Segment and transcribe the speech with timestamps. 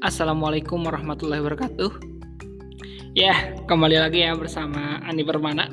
[0.00, 1.92] Assalamualaikum warahmatullahi wabarakatuh.
[3.12, 5.68] Ya, kembali lagi ya bersama Andi Permana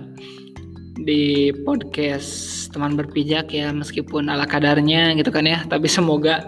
[0.99, 6.43] di podcast teman berpijak ya meskipun ala kadarnya gitu kan ya, tapi semoga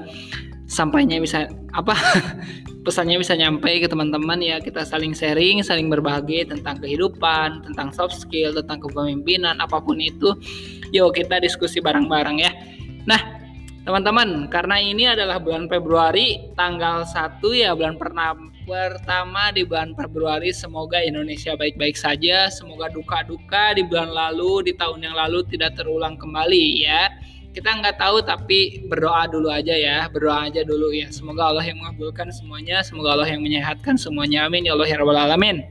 [0.67, 1.95] sampainya bisa apa
[2.83, 8.19] pesannya bisa nyampe ke teman-teman ya kita saling sharing, saling berbagi tentang kehidupan, tentang soft
[8.19, 10.35] skill, tentang kepemimpinan apa pun itu.
[10.91, 12.51] Yuk kita diskusi bareng-bareng ya.
[13.07, 13.38] Nah,
[13.89, 21.01] Teman-teman, karena ini adalah bulan Februari, tanggal 1 ya bulan pertama di bulan Februari, semoga
[21.01, 26.85] Indonesia baik-baik saja, semoga duka-duka di bulan lalu, di tahun yang lalu tidak terulang kembali
[26.85, 27.09] ya.
[27.49, 31.09] Kita nggak tahu tapi berdoa dulu aja ya, berdoa aja dulu ya.
[31.09, 34.45] Semoga Allah yang mengabulkan semuanya, semoga Allah yang menyehatkan semuanya.
[34.45, 35.65] Amin ya Allah ya Rabbal Alamin.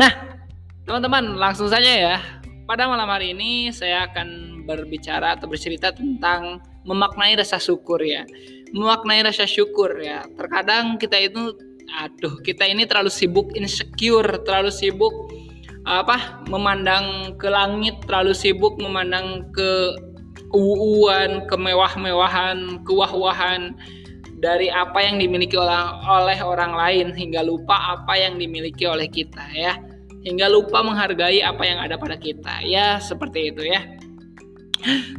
[0.00, 0.40] Nah,
[0.88, 2.16] teman-teman langsung saja ya.
[2.64, 8.24] Pada malam hari ini saya akan berbicara atau bercerita tentang memaknai rasa syukur ya.
[8.72, 10.24] Memaknai rasa syukur ya.
[10.36, 11.56] Terkadang kita itu
[12.00, 15.12] aduh, kita ini terlalu sibuk insecure, terlalu sibuk
[15.84, 16.40] apa?
[16.48, 19.96] memandang ke langit, terlalu sibuk memandang ke
[20.54, 23.74] uuan, kemewah-mewahan, kewah-wahan
[24.38, 29.76] dari apa yang dimiliki oleh, orang lain hingga lupa apa yang dimiliki oleh kita ya.
[30.24, 32.64] Hingga lupa menghargai apa yang ada pada kita.
[32.64, 33.84] Ya, seperti itu ya.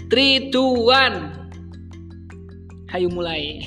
[0.10, 1.45] 3 2 1
[2.92, 3.66] Hayu mulai.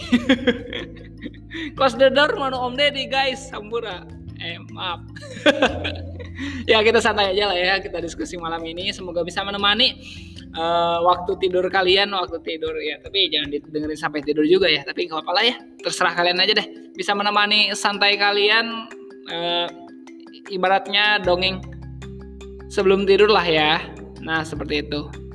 [1.74, 4.06] Close the door mana Om Deddy guys, sampura.
[4.38, 5.02] Eh maaf.
[6.70, 8.94] ya kita santai aja lah ya, kita diskusi malam ini.
[8.94, 9.98] Semoga bisa menemani
[10.54, 13.02] uh, waktu tidur kalian, waktu tidur ya.
[13.02, 14.86] Tapi jangan dengerin sampai tidur juga ya.
[14.86, 16.66] Tapi nggak apa-apa ya, terserah kalian aja deh.
[16.94, 18.86] Bisa menemani santai kalian.
[19.28, 19.68] Uh,
[20.48, 21.60] ibaratnya dongeng
[22.72, 23.82] sebelum tidur lah ya.
[24.22, 25.27] Nah seperti itu.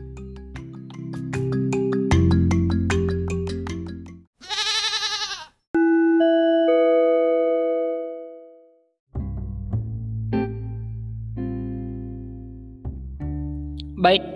[14.03, 14.35] Baik,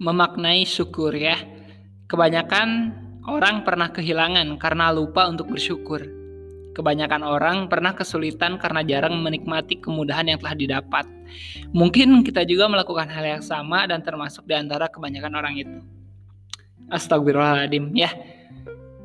[0.00, 1.36] memaknai syukur ya.
[2.08, 2.96] Kebanyakan
[3.28, 6.00] orang pernah kehilangan karena lupa untuk bersyukur.
[6.72, 11.04] Kebanyakan orang pernah kesulitan karena jarang menikmati kemudahan yang telah didapat.
[11.76, 15.78] Mungkin kita juga melakukan hal yang sama dan termasuk di antara kebanyakan orang itu.
[16.88, 18.08] Astagfirullahaladzim ya.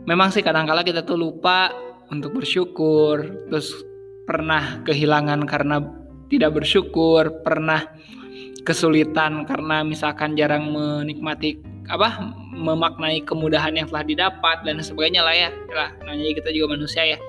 [0.08, 1.68] Memang sih kadang-kala kita tuh lupa
[2.08, 3.76] untuk bersyukur, terus
[4.24, 5.84] pernah kehilangan karena
[6.32, 7.84] tidak bersyukur, pernah
[8.64, 11.60] kesulitan karena misalkan jarang menikmati
[11.92, 17.04] apa memaknai kemudahan yang telah didapat dan sebagainya lah ya lah namanya kita juga manusia
[17.04, 17.20] ya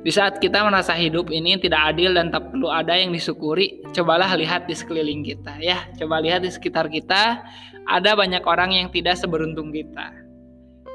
[0.00, 4.32] di saat kita merasa hidup ini tidak adil dan tak perlu ada yang disyukuri, cobalah
[4.32, 5.92] lihat di sekeliling kita ya.
[6.00, 7.44] Coba lihat di sekitar kita,
[7.84, 10.08] ada banyak orang yang tidak seberuntung kita.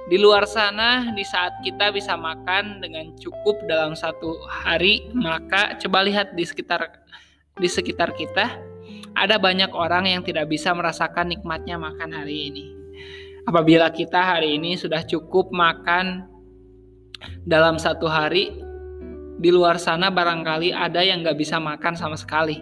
[0.10, 6.02] Di luar sana, di saat kita bisa makan dengan cukup dalam satu hari, maka coba
[6.02, 6.90] lihat di sekitar
[7.62, 8.58] di sekitar kita
[9.16, 12.66] ada banyak orang yang tidak bisa merasakan nikmatnya makan hari ini.
[13.48, 16.28] Apabila kita hari ini sudah cukup makan
[17.48, 18.52] dalam satu hari,
[19.40, 22.60] di luar sana barangkali ada yang nggak bisa makan sama sekali.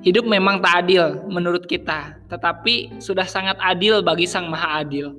[0.00, 5.12] Hidup memang tak adil menurut kita, tetapi sudah sangat adil bagi Sang Maha Adil.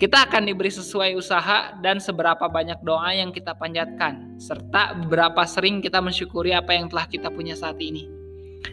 [0.00, 5.78] Kita akan diberi sesuai usaha dan seberapa banyak doa yang kita panjatkan, serta berapa sering
[5.78, 8.21] kita mensyukuri apa yang telah kita punya saat ini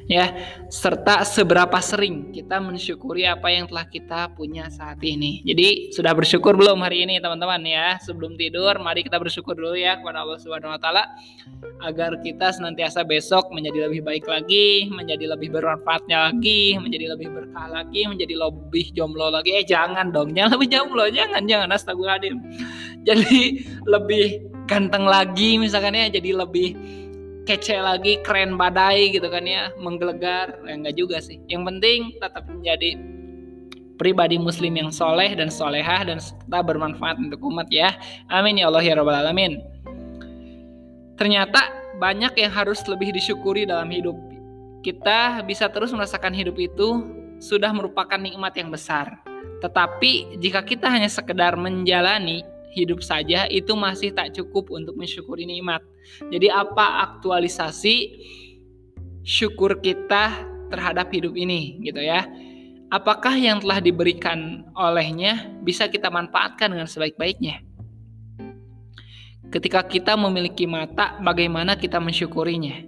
[0.09, 0.33] ya
[0.69, 5.41] serta seberapa sering kita mensyukuri apa yang telah kita punya saat ini.
[5.45, 7.97] Jadi sudah bersyukur belum hari ini teman-teman ya?
[8.01, 11.03] Sebelum tidur mari kita bersyukur dulu ya kepada Allah Subhanahu wa taala
[11.85, 17.67] agar kita senantiasa besok menjadi lebih baik lagi, menjadi lebih bermanfaatnya lagi, menjadi lebih berkah
[17.69, 19.57] lagi, menjadi lebih jomblo lagi.
[19.57, 22.35] Eh jangan dong, jangan lebih jomblo, jangan jangan astagfirullahaladzim.
[23.07, 26.78] Jadi lebih ganteng lagi misalkan ya, jadi lebih
[27.47, 30.59] kece lagi, keren badai gitu kan ya, menggelegar.
[30.66, 31.39] Ya enggak juga sih.
[31.47, 33.00] Yang penting tetap menjadi
[33.99, 37.91] pribadi muslim yang soleh dan solehah dan serta bermanfaat untuk umat ya.
[38.31, 39.59] Amin ya Allah ya Rabbal Alamin.
[41.19, 44.16] Ternyata banyak yang harus lebih disyukuri dalam hidup.
[44.79, 47.03] Kita bisa terus merasakan hidup itu
[47.43, 49.19] sudah merupakan nikmat yang besar.
[49.59, 55.81] Tetapi jika kita hanya sekedar menjalani hidup saja itu masih tak cukup untuk mensyukuri nikmat.
[56.29, 57.95] Jadi apa aktualisasi
[59.25, 62.29] syukur kita terhadap hidup ini gitu ya.
[62.89, 67.61] Apakah yang telah diberikan olehnya bisa kita manfaatkan dengan sebaik-baiknya?
[69.49, 72.85] Ketika kita memiliki mata, bagaimana kita mensyukurinya?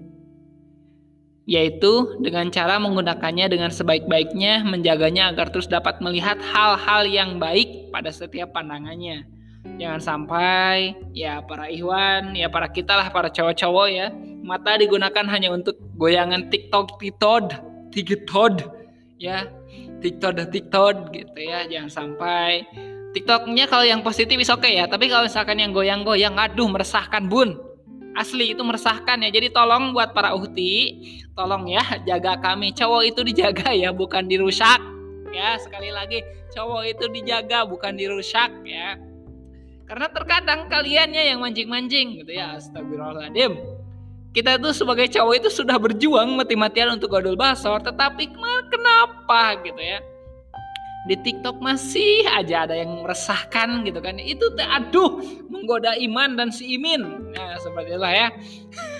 [1.45, 8.13] Yaitu dengan cara menggunakannya dengan sebaik-baiknya, menjaganya agar terus dapat melihat hal-hal yang baik pada
[8.13, 14.09] setiap pandangannya Jangan sampai ya para ikhwan, ya para kita lah para cowok-cowok ya,
[14.41, 17.45] mata digunakan hanya untuk goyangan TikTok, TikTok,
[17.93, 18.53] TikTok,
[19.21, 19.45] ya,
[20.01, 21.65] TikTok, TikTok gitu ya.
[21.69, 22.65] Jangan sampai
[23.13, 27.29] TikToknya kalau yang positif is oke okay ya, tapi kalau misalkan yang goyang-goyang, aduh meresahkan
[27.29, 27.57] bun.
[28.11, 29.29] Asli itu meresahkan ya.
[29.31, 30.99] Jadi tolong buat para uhti,
[31.31, 32.75] tolong ya jaga kami.
[32.75, 34.83] Cowok itu dijaga ya, bukan dirusak.
[35.31, 36.19] Ya, sekali lagi
[36.51, 38.99] cowok itu dijaga bukan dirusak ya.
[39.91, 42.55] Karena terkadang kaliannya yang mancing-mancing gitu ya.
[42.55, 43.59] Astagfirullahaladzim.
[44.31, 48.31] Kita tuh sebagai cowok itu sudah berjuang mati-matian untuk godol basor, tetapi
[48.71, 49.99] kenapa gitu ya?
[51.01, 55.17] di TikTok masih aja ada yang meresahkan gitu kan itu aduh
[55.49, 58.29] menggoda iman dan si Imin nah seperti itulah ya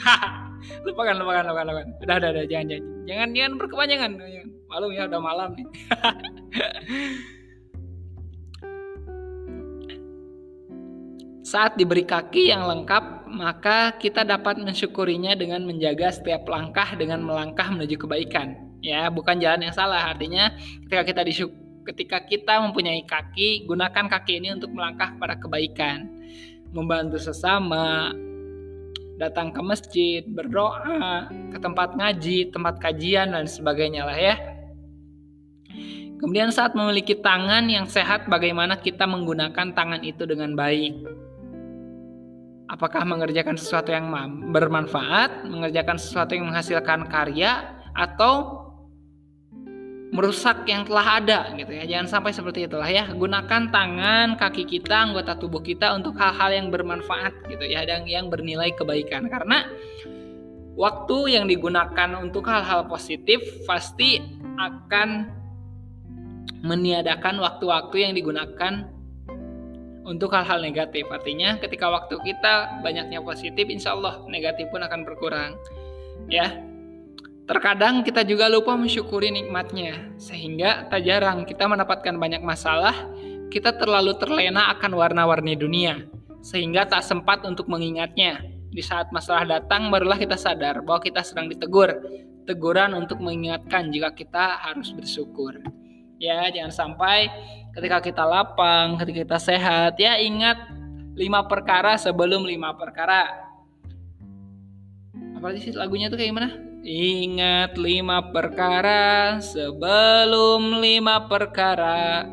[0.89, 4.11] lupakan lupakan lupakan lupakan udah udah udah jangan jangan jangan jangan berkepanjangan
[4.65, 5.67] malu ya udah malam nih
[11.51, 17.67] saat diberi kaki yang lengkap maka kita dapat mensyukurinya dengan menjaga setiap langkah dengan melangkah
[17.67, 20.55] menuju kebaikan ya bukan jalan yang salah artinya
[20.87, 21.51] ketika kita disyuk
[21.85, 26.07] ketika kita mempunyai kaki, gunakan kaki ini untuk melangkah pada kebaikan,
[26.71, 28.13] membantu sesama,
[29.17, 34.35] datang ke masjid, berdoa, ke tempat ngaji, tempat kajian dan sebagainya lah ya.
[36.21, 41.01] Kemudian saat memiliki tangan yang sehat, bagaimana kita menggunakan tangan itu dengan baik?
[42.71, 44.07] Apakah mengerjakan sesuatu yang
[44.55, 48.63] bermanfaat, mengerjakan sesuatu yang menghasilkan karya, atau
[50.11, 51.83] merusak yang telah ada gitu ya.
[51.87, 53.07] Jangan sampai seperti itulah ya.
[53.11, 58.27] Gunakan tangan, kaki kita, anggota tubuh kita untuk hal-hal yang bermanfaat gitu ya dan yang
[58.27, 59.31] bernilai kebaikan.
[59.31, 59.67] Karena
[60.75, 64.19] waktu yang digunakan untuk hal-hal positif pasti
[64.59, 65.31] akan
[66.61, 68.91] meniadakan waktu-waktu yang digunakan
[70.05, 71.05] untuk hal-hal negatif.
[71.09, 75.57] Artinya ketika waktu kita banyaknya positif, insya Allah negatif pun akan berkurang.
[76.29, 76.61] Ya,
[77.51, 82.95] Terkadang kita juga lupa mensyukuri nikmatnya, sehingga tak jarang kita mendapatkan banyak masalah,
[83.51, 86.07] kita terlalu terlena akan warna-warni dunia,
[86.39, 88.39] sehingga tak sempat untuk mengingatnya.
[88.71, 91.91] Di saat masalah datang, barulah kita sadar bahwa kita sedang ditegur.
[92.47, 95.59] Teguran untuk mengingatkan jika kita harus bersyukur.
[96.23, 97.27] Ya, jangan sampai
[97.75, 100.71] ketika kita lapang, ketika kita sehat, ya ingat
[101.15, 103.27] lima perkara sebelum lima perkara.
[105.35, 106.49] Apa sih lagunya tuh kayak gimana?
[106.81, 112.25] Ingat lima perkara sebelum lima perkara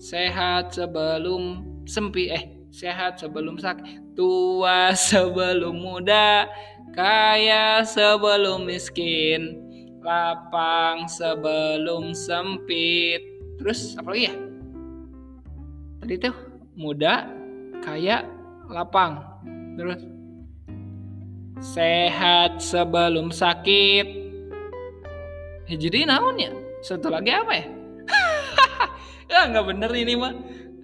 [0.00, 6.48] Sehat sebelum sempi eh sehat sebelum sakit Tua sebelum muda
[6.96, 9.60] Kaya sebelum miskin
[10.00, 13.20] Lapang sebelum sempit
[13.60, 14.45] Terus apa lagi ya?
[16.06, 16.38] Tadi tuh
[16.78, 17.26] muda,
[17.82, 18.22] kaya,
[18.70, 19.26] lapang.
[19.74, 20.06] Terus
[21.58, 24.06] sehat sebelum sakit.
[25.66, 26.54] Jadi naon ya?
[26.78, 27.66] Satu lagi apa ya?
[29.34, 30.30] Ya nggak bener ini mah.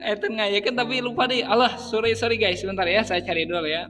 [0.03, 1.47] Itu ngayakin tapi lupa deh.
[1.47, 2.59] Allah sorry sorry guys.
[2.59, 3.87] Sebentar ya saya cari dulu ya.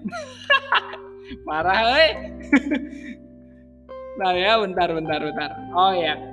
[1.49, 2.12] Parah eh
[4.20, 5.50] nah ya bentar bentar bentar.
[5.73, 6.31] Oh ya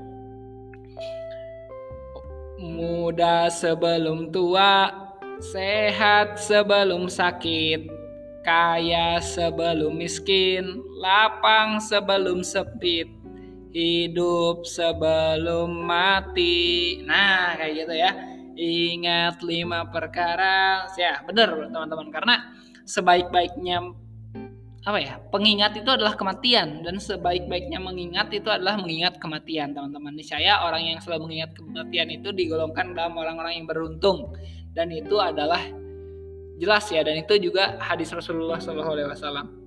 [2.59, 4.91] muda sebelum tua
[5.39, 7.99] sehat sebelum sakit
[8.43, 13.07] kaya sebelum miskin, lapang sebelum sempit,
[13.75, 16.99] hidup sebelum mati.
[17.03, 18.11] Nah, kayak gitu ya.
[18.59, 20.89] Ingat lima perkara.
[20.99, 22.35] Ya, benar teman-teman karena
[22.83, 23.93] sebaik-baiknya
[24.87, 25.19] apa ya?
[25.27, 30.15] Pengingat itu adalah kematian dan sebaik-baiknya mengingat itu adalah mengingat kematian, teman-teman.
[30.23, 34.31] Saya orang yang selalu mengingat kematian itu digolongkan dalam orang-orang yang beruntung
[34.71, 35.59] dan itu adalah
[36.59, 39.59] jelas ya dan itu juga hadis Rasulullah Wasallam.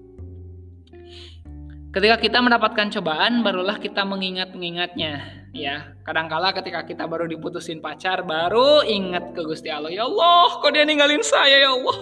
[1.93, 5.45] Ketika kita mendapatkan cobaan, barulah kita mengingat-mengingatnya.
[5.53, 9.93] Ya, kadangkala ketika kita baru diputusin pacar, baru ingat ke Gusti Allah.
[9.93, 11.97] Ya Allah, kok dia ninggalin saya ya Allah?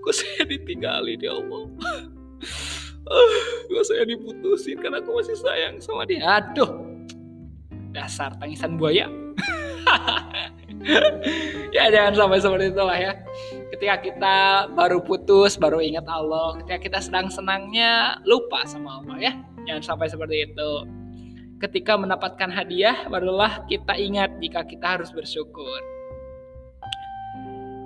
[0.00, 1.62] Kok saya ditinggalin ya Allah?
[3.04, 3.36] Uh,
[3.68, 6.24] kok saya diputusin karena aku masih sayang sama dia.
[6.24, 6.88] Aduh,
[7.92, 9.06] dasar tangisan buaya.
[11.76, 13.12] ya jangan sampai seperti itulah ya.
[13.76, 14.36] Ketika kita
[14.72, 16.56] baru putus, baru ingat Allah.
[16.64, 19.32] Ketika kita sedang senangnya, lupa sama Allah ya.
[19.68, 20.72] Jangan sampai seperti itu.
[21.60, 25.93] Ketika mendapatkan hadiah, barulah kita ingat jika kita harus bersyukur.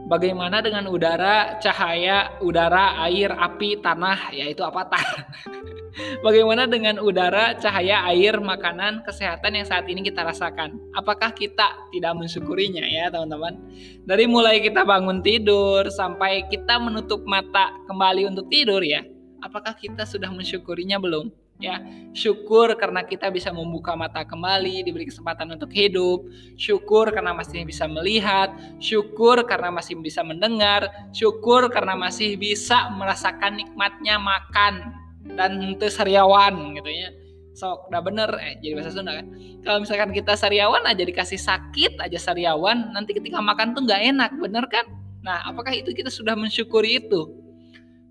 [0.08, 5.28] Bagaimana dengan udara, cahaya, udara, air, api, tanah, yaitu apa tanah?
[6.24, 10.80] Bagaimana dengan udara, cahaya, air, makanan, kesehatan yang saat ini kita rasakan?
[10.96, 13.60] Apakah kita tidak mensyukurinya ya teman-teman?
[14.08, 19.04] Dari mulai kita bangun tidur sampai kita menutup mata kembali untuk tidur ya,
[19.44, 21.28] apakah kita sudah mensyukurinya belum?
[21.58, 21.82] Ya
[22.14, 26.26] syukur karena kita bisa membuka mata kembali diberi kesempatan untuk hidup.
[26.58, 28.50] Syukur karena masih bisa melihat.
[28.82, 30.90] Syukur karena masih bisa mendengar.
[31.14, 34.94] Syukur karena masih bisa merasakan nikmatnya makan.
[35.28, 37.10] Dan untuk sariawan gitu ya.
[37.54, 38.30] Sok udah bener.
[38.38, 39.26] Eh jadi bahasa Sunda kan?
[39.62, 44.30] Kalau misalkan kita sariawan aja dikasih sakit aja sariawan nanti ketika makan tuh nggak enak
[44.38, 44.86] bener kan?
[45.26, 47.37] Nah apakah itu kita sudah mensyukuri itu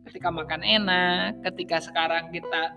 [0.07, 2.73] ketika makan enak, ketika sekarang kita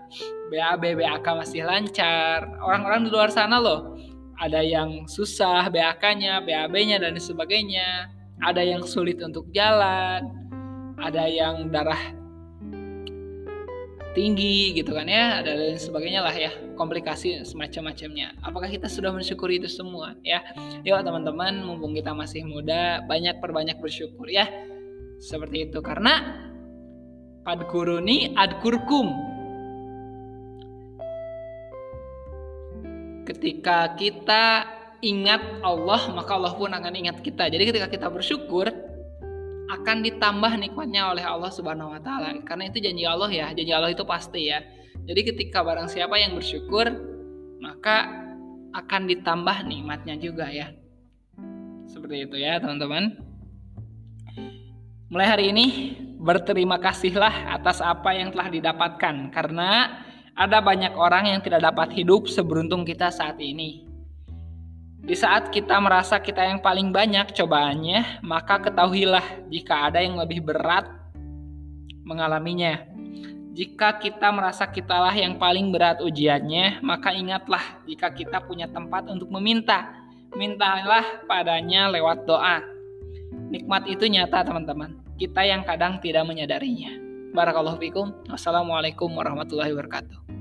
[0.51, 2.43] BAB BAK masih lancar.
[2.59, 3.95] Orang-orang di luar sana loh,
[4.35, 8.11] ada yang susah BAK-nya, BAB-nya dan sebagainya.
[8.41, 10.25] Ada yang sulit untuk jalan,
[10.97, 12.17] ada yang darah
[14.11, 18.35] tinggi gitu kan ya, ada dan sebagainya lah ya, komplikasi semacam-macamnya.
[18.43, 20.41] Apakah kita sudah mensyukuri itu semua ya?
[20.83, 24.49] Yuk teman-teman, mumpung kita masih muda, banyak perbanyak bersyukur ya.
[25.21, 26.49] Seperti itu karena
[27.41, 29.09] Padkuruni adkurkum.
[33.25, 34.69] Ketika kita
[35.01, 37.49] ingat Allah, maka Allah pun akan ingat kita.
[37.49, 38.69] Jadi ketika kita bersyukur,
[39.71, 42.37] akan ditambah nikmatnya oleh Allah Subhanahu wa taala.
[42.45, 44.61] Karena itu janji Allah ya, janji Allah itu pasti ya.
[45.01, 46.91] Jadi ketika barang siapa yang bersyukur,
[47.57, 48.21] maka
[48.77, 50.69] akan ditambah nikmatnya juga ya.
[51.89, 53.17] Seperti itu ya, teman-teman.
[55.09, 55.65] Mulai hari ini
[56.21, 60.05] berterima kasihlah atas apa yang telah didapatkan karena
[60.37, 63.89] ada banyak orang yang tidak dapat hidup seberuntung kita saat ini.
[65.01, 70.45] Di saat kita merasa kita yang paling banyak cobaannya, maka ketahuilah jika ada yang lebih
[70.45, 70.85] berat
[72.05, 72.85] mengalaminya.
[73.51, 79.27] Jika kita merasa kitalah yang paling berat ujiannya, maka ingatlah jika kita punya tempat untuk
[79.33, 79.89] meminta.
[80.37, 82.63] Mintalah padanya lewat doa.
[83.51, 86.97] Nikmat itu nyata, teman-teman kita yang kadang tidak menyadarinya.
[87.37, 88.09] Barakallahu fikum.
[88.25, 90.40] Wassalamualaikum warahmatullahi wabarakatuh.